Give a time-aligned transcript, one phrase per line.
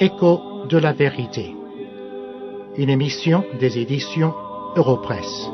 [0.00, 1.54] Écho de la vérité.
[2.76, 4.34] Une émission des éditions
[4.74, 5.48] Europresse.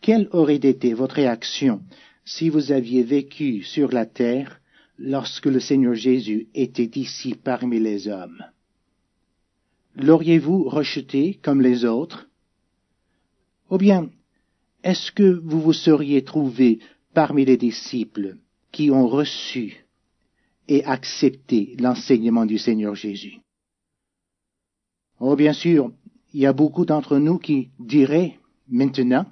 [0.00, 1.82] Quelle aurait été votre réaction
[2.24, 4.60] si vous aviez vécu sur la terre
[4.98, 8.44] lorsque le Seigneur Jésus était ici parmi les hommes.
[9.96, 12.28] L'auriez-vous rejeté comme les autres?
[13.70, 14.10] Ou bien,
[14.82, 16.80] est-ce que vous vous seriez trouvé
[17.14, 18.36] parmi les disciples
[18.72, 19.86] qui ont reçu
[20.68, 23.38] et accepté l'enseignement du Seigneur Jésus?
[25.20, 25.92] Oh, bien sûr,
[26.32, 28.38] il y a beaucoup d'entre nous qui diraient
[28.68, 29.26] maintenant,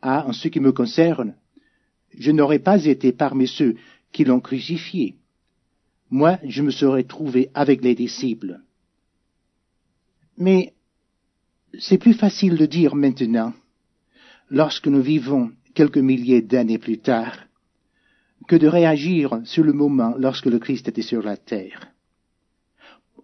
[0.00, 1.34] ah, en ce qui me concerne,
[2.16, 3.76] je n'aurais pas été parmi ceux
[4.14, 5.16] qui l'ont crucifié.
[6.08, 8.60] Moi, je me serais trouvé avec les disciples.
[10.38, 10.72] Mais
[11.80, 13.52] c'est plus facile de dire maintenant,
[14.48, 17.36] lorsque nous vivons quelques milliers d'années plus tard,
[18.46, 21.88] que de réagir sur le moment lorsque le Christ était sur la terre.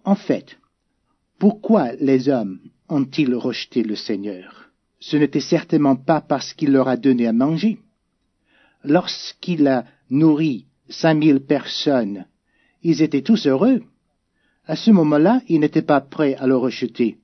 [0.04, 0.58] En fait,
[1.38, 4.70] pourquoi les hommes ont-ils rejeté le Seigneur?
[4.98, 7.78] Ce n'était certainement pas parce qu'il leur a donné à manger.
[8.82, 12.26] Lorsqu'il a nourri cinq mille personnes,
[12.82, 13.82] ils étaient tous heureux.
[14.66, 17.18] À ce moment-là, ils n'étaient pas prêts à le rejeter.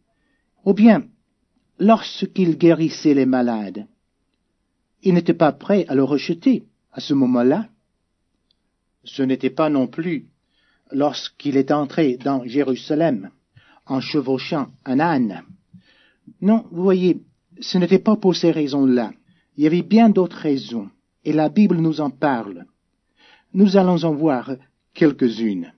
[0.65, 1.05] Ou bien,
[1.79, 3.87] lorsqu'il guérissait les malades,
[5.03, 7.69] ils n'étaient pas prêts à le rejeter à ce moment-là.
[9.05, 10.27] Ce n'était pas non plus
[10.91, 13.31] lorsqu'il est entré dans Jérusalem
[13.87, 15.43] en chevauchant un âne.
[16.41, 17.21] Non, vous voyez,
[17.61, 19.13] ce n'était pas pour ces raisons-là.
[19.57, 20.91] Il y avait bien d'autres raisons,
[21.25, 22.67] et la Bible nous en parle.
[23.57, 24.51] Nous allons en voir
[24.93, 25.73] quelques-unes.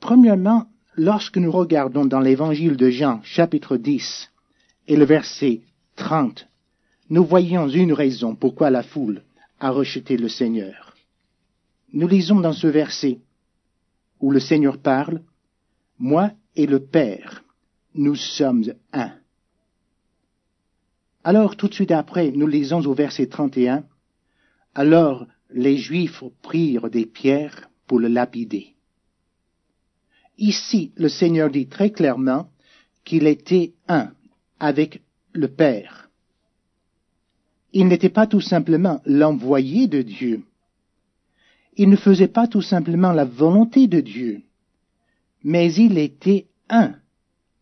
[0.00, 4.28] Premièrement, lorsque nous regardons dans l'évangile de Jean, chapitre 10,
[4.88, 5.60] et le verset
[5.94, 6.48] 30,
[7.10, 9.22] nous voyons une raison pourquoi la foule
[9.60, 10.96] a rejeté le Seigneur.
[11.92, 13.20] Nous lisons dans ce verset
[14.18, 15.22] où le Seigneur parle,
[16.00, 17.44] Moi et le Père,
[17.94, 19.12] nous sommes un.
[21.22, 23.84] Alors tout de suite après, nous lisons au verset 31,
[24.74, 28.74] Alors les Juifs prirent des pierres pour le lapider.
[30.38, 32.48] Ici, le Seigneur dit très clairement
[33.04, 34.12] qu'il était un
[34.58, 35.02] avec
[35.32, 36.10] le Père.
[37.72, 40.42] Il n'était pas tout simplement l'envoyé de Dieu.
[41.76, 44.42] Il ne faisait pas tout simplement la volonté de Dieu,
[45.42, 46.94] mais il était un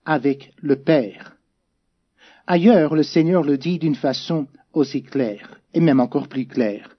[0.05, 1.37] avec le Père.
[2.47, 6.97] Ailleurs, le Seigneur le dit d'une façon aussi claire, et même encore plus claire.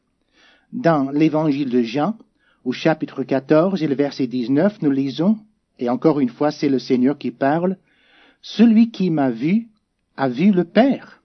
[0.72, 2.18] Dans l'évangile de Jean,
[2.64, 5.38] au chapitre 14 et le verset 19, nous lisons,
[5.80, 7.78] et encore une fois c'est le Seigneur qui parle,
[8.42, 9.68] Celui qui m'a vu
[10.16, 11.22] a vu le Père.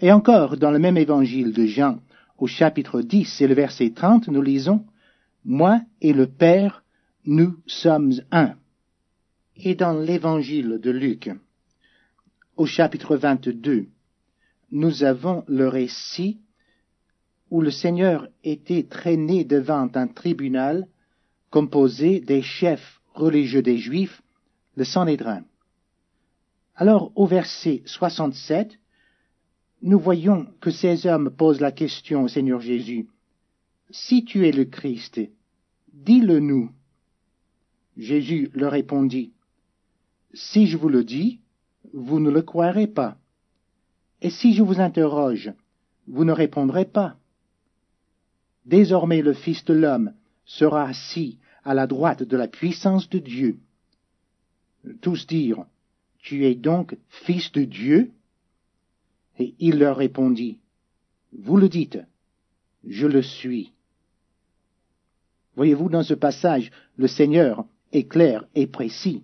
[0.00, 1.98] Et encore dans le même évangile de Jean,
[2.38, 4.84] au chapitre 10 et le verset 30, nous lisons,
[5.44, 6.84] Moi et le Père,
[7.26, 8.54] nous sommes un.
[9.56, 11.30] Et dans l'évangile de Luc,
[12.56, 13.86] au chapitre 22,
[14.70, 16.38] nous avons le récit
[17.50, 20.86] où le Seigneur était traîné devant un tribunal
[21.50, 24.22] composé des chefs religieux des Juifs,
[24.76, 25.42] le Sanhédrin.
[26.76, 28.78] Alors, au verset 67,
[29.82, 33.08] nous voyons que ces hommes posent la question au Seigneur Jésus.
[33.90, 35.20] Si tu es le Christ,
[35.92, 36.70] dis-le nous.
[37.96, 39.32] Jésus leur répondit,
[40.32, 41.40] Si je vous le dis,
[41.92, 43.16] vous ne le croirez pas.
[44.20, 45.52] Et si je vous interroge,
[46.06, 47.17] vous ne répondrez pas.
[48.68, 50.12] Désormais le Fils de l'homme
[50.44, 53.56] sera assis à la droite de la puissance de Dieu.
[55.00, 55.64] Tous dirent,
[56.18, 58.10] Tu es donc Fils de Dieu?
[59.38, 60.58] Et il leur répondit,
[61.32, 61.98] Vous le dites,
[62.86, 63.72] je le suis.
[65.56, 69.22] Voyez-vous, dans ce passage, le Seigneur est clair et précis.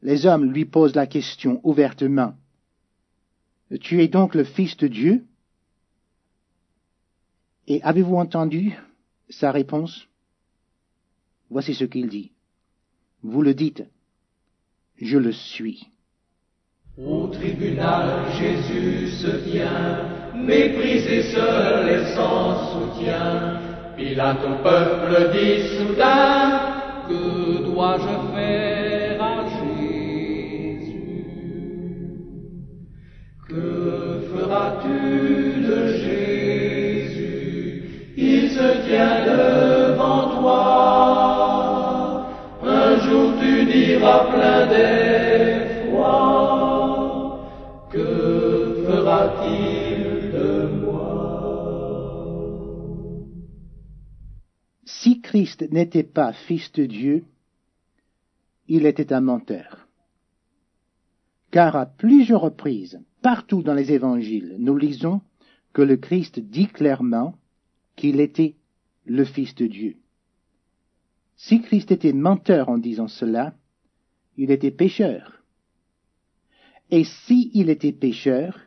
[0.00, 2.34] Les hommes lui posent la question ouvertement.
[3.80, 5.24] Tu es donc le Fils de Dieu?
[7.66, 8.78] Et avez-vous entendu
[9.30, 10.06] sa réponse?
[11.50, 12.32] Voici ce qu'il dit.
[13.22, 13.84] Vous le dites,
[15.00, 15.86] je le suis.
[16.98, 23.60] Au tribunal, Jésus se tient, méprisé seul et sans soutien.
[23.96, 26.60] Pilate au peuple dit soudain,
[27.08, 28.63] que dois-je faire?
[54.86, 57.24] Si Christ n'était pas fils de Dieu,
[58.68, 59.88] il était un menteur.
[61.50, 65.20] Car à plusieurs reprises, partout dans les évangiles, nous lisons
[65.72, 67.34] que le Christ dit clairement
[67.96, 68.56] qu'il était
[69.04, 69.96] le Fils de Dieu.
[71.36, 73.54] Si Christ était menteur en disant cela,
[74.36, 75.42] il était pécheur.
[76.90, 78.60] Et si il était pécheur,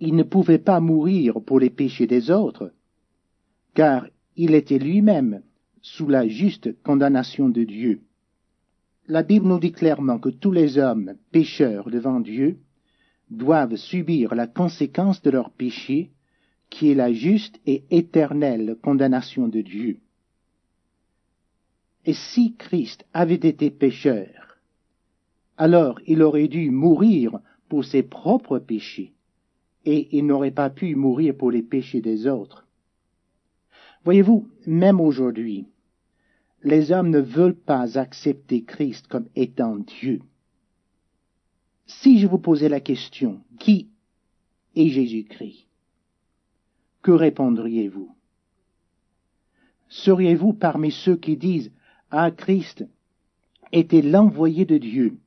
[0.00, 2.72] il ne pouvait pas mourir pour les péchés des autres,
[3.74, 4.06] car
[4.42, 5.42] il était lui-même
[5.82, 8.00] sous la juste condamnation de Dieu.
[9.06, 12.58] La Bible nous dit clairement que tous les hommes pécheurs devant Dieu
[13.28, 16.12] doivent subir la conséquence de leur péché,
[16.70, 19.98] qui est la juste et éternelle condamnation de Dieu.
[22.06, 24.56] Et si Christ avait été pécheur,
[25.58, 29.12] alors il aurait dû mourir pour ses propres péchés,
[29.84, 32.66] et il n'aurait pas pu mourir pour les péchés des autres.
[34.04, 35.66] Voyez-vous, même aujourd'hui,
[36.62, 40.20] les hommes ne veulent pas accepter Christ comme étant Dieu.
[41.86, 43.88] Si je vous posais la question, qui
[44.76, 45.66] est Jésus-Christ
[47.02, 48.14] Que répondriez-vous?
[49.88, 51.72] Seriez-vous parmi ceux qui disent,
[52.10, 52.86] Ah, Christ
[53.72, 55.18] était l'envoyé de Dieu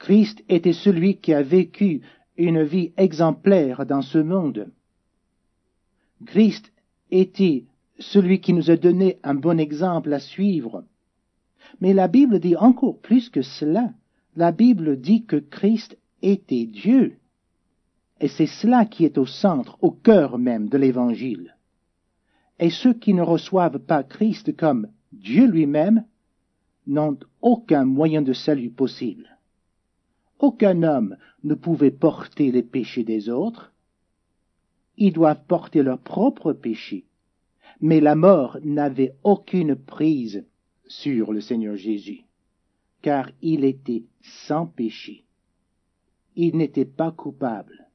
[0.00, 2.00] Christ était celui qui a vécu
[2.38, 4.72] une vie exemplaire dans ce monde.
[7.10, 7.64] Était
[7.98, 10.84] celui qui nous a donné un bon exemple à suivre.
[11.80, 13.92] Mais la Bible dit encore plus que cela.
[14.36, 17.16] La Bible dit que Christ était Dieu.
[18.20, 21.56] Et c'est cela qui est au centre, au cœur même de l'Évangile.
[22.58, 26.04] Et ceux qui ne reçoivent pas Christ comme Dieu lui-même
[26.86, 29.38] n'ont aucun moyen de salut possible.
[30.38, 33.69] Aucun homme ne pouvait porter les péchés des autres.
[35.00, 37.06] Ils doivent porter leurs propres péchés.
[37.80, 40.46] Mais la mort n'avait aucune prise
[40.86, 42.24] sur le Seigneur Jésus,
[43.00, 45.24] car il était sans péché.
[46.36, 47.88] Il n'était pas coupable.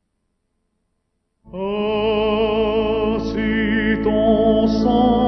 [4.68, 5.25] Sang,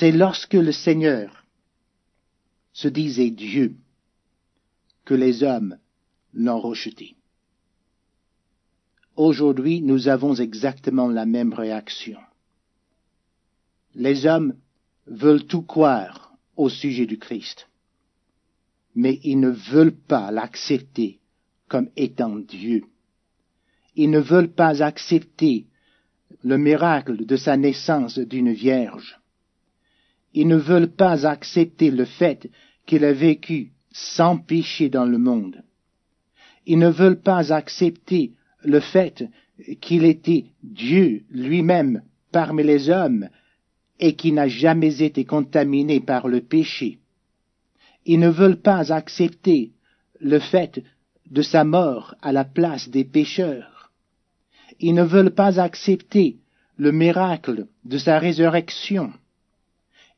[0.00, 1.44] C'est lorsque le Seigneur
[2.72, 3.76] se disait Dieu
[5.04, 5.76] que les hommes
[6.32, 7.16] l'ont rejeté.
[9.14, 12.18] Aujourd'hui, nous avons exactement la même réaction.
[13.94, 14.54] Les hommes
[15.06, 17.68] veulent tout croire au sujet du Christ,
[18.94, 21.20] mais ils ne veulent pas l'accepter
[21.68, 22.84] comme étant Dieu.
[23.96, 25.66] Ils ne veulent pas accepter
[26.42, 29.19] le miracle de sa naissance d'une vierge.
[30.34, 32.50] Ils ne veulent pas accepter le fait
[32.86, 35.62] qu'il a vécu sans péché dans le monde.
[36.66, 38.32] Ils ne veulent pas accepter
[38.62, 39.24] le fait
[39.80, 43.28] qu'il était Dieu lui-même parmi les hommes
[43.98, 46.98] et qui n'a jamais été contaminé par le péché.
[48.06, 49.72] Ils ne veulent pas accepter
[50.20, 50.82] le fait
[51.30, 53.90] de sa mort à la place des pécheurs.
[54.78, 56.38] Ils ne veulent pas accepter
[56.76, 59.12] le miracle de sa résurrection.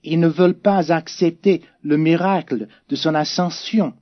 [0.05, 3.95] Ils ne veulent pas accepter le miracle de son ascension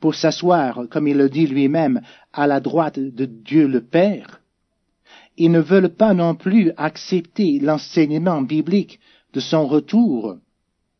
[0.00, 2.00] pour s'asseoir, comme il le dit lui-même,
[2.32, 4.40] à la droite de Dieu le Père.
[5.36, 9.00] Ils ne veulent pas non plus accepter l'enseignement biblique
[9.32, 10.36] de son retour,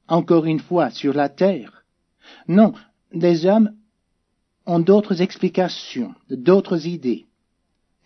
[0.09, 1.85] encore une fois sur la terre.
[2.49, 2.73] Non,
[3.13, 3.73] les hommes
[4.67, 7.27] ont d'autres explications, d'autres idées,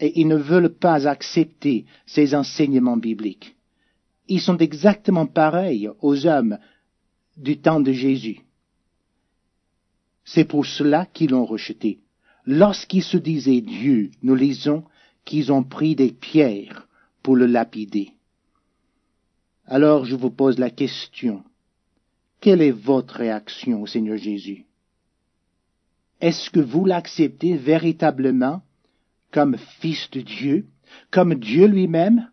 [0.01, 3.57] et ils ne veulent pas accepter ces enseignements bibliques.
[4.29, 6.59] Ils sont exactement pareils aux hommes
[7.37, 8.41] du temps de Jésus.
[10.25, 12.01] C'est pour cela qu'ils l'ont rejeté.
[12.47, 14.85] Lorsqu'ils se disaient Dieu, nous lisons
[15.25, 16.89] qu'ils ont pris des pierres
[17.23, 18.13] pour le lapider.
[19.67, 21.43] Alors je vous pose la question.
[22.41, 24.67] Quelle est votre réaction au Seigneur Jésus?
[26.21, 28.63] Est-ce que vous l'acceptez véritablement
[29.31, 30.67] comme Fils de Dieu,
[31.11, 32.31] comme Dieu lui-même?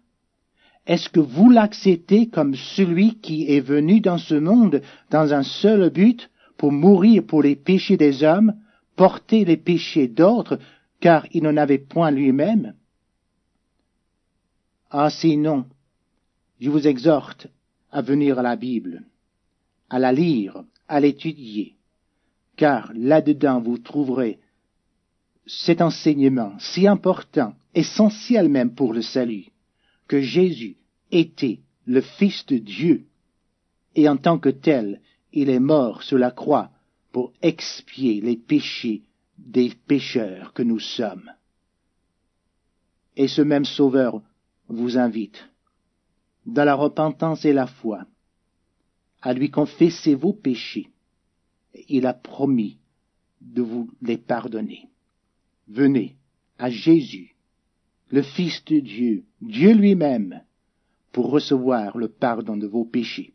[0.87, 5.89] Est-ce que vous l'acceptez comme celui qui est venu dans ce monde dans un seul
[5.89, 8.53] but, pour mourir pour les péchés des hommes,
[8.95, 10.59] porter les péchés d'autres,
[10.99, 12.73] car il n'en avait point lui-même?
[14.89, 15.65] Ah sinon,
[16.59, 17.47] je vous exhorte
[17.91, 19.03] à venir à la Bible,
[19.89, 21.75] à la lire, à l'étudier,
[22.57, 24.39] car là-dedans vous trouverez
[25.45, 29.50] cet enseignement si important, essentiel même pour le salut,
[30.11, 30.75] que Jésus
[31.09, 33.05] était le Fils de Dieu,
[33.95, 34.99] et en tant que tel,
[35.31, 36.69] il est mort sur la croix
[37.13, 39.03] pour expier les péchés
[39.37, 41.31] des pécheurs que nous sommes.
[43.15, 44.21] Et ce même Sauveur
[44.67, 45.47] vous invite,
[46.45, 48.05] dans la repentance et la foi,
[49.21, 50.89] à lui confesser vos péchés.
[51.87, 52.79] Il a promis
[53.39, 54.89] de vous les pardonner.
[55.69, 56.17] Venez
[56.57, 57.30] à Jésus,
[58.11, 60.41] le Fils de Dieu, Dieu lui-même,
[61.11, 63.33] pour recevoir le pardon de vos péchés.